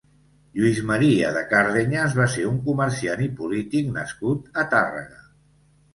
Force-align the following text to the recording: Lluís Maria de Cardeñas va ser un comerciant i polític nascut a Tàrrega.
Lluís 0.59 0.79
Maria 0.91 1.33
de 1.35 1.43
Cardeñas 1.51 2.17
va 2.21 2.27
ser 2.37 2.47
un 2.53 2.57
comerciant 2.69 3.23
i 3.27 3.31
polític 3.43 3.95
nascut 3.99 4.53
a 4.63 4.69
Tàrrega. 4.73 5.25